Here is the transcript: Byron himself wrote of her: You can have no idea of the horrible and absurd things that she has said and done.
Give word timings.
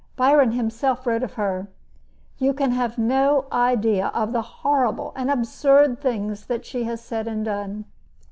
Byron 0.15 0.53
himself 0.53 1.05
wrote 1.05 1.21
of 1.21 1.33
her: 1.33 1.67
You 2.39 2.55
can 2.55 2.71
have 2.71 2.97
no 2.97 3.45
idea 3.51 4.07
of 4.15 4.33
the 4.33 4.41
horrible 4.41 5.13
and 5.15 5.29
absurd 5.29 5.99
things 6.01 6.47
that 6.47 6.65
she 6.65 6.85
has 6.85 7.01
said 7.01 7.27
and 7.27 7.45
done. 7.45 7.85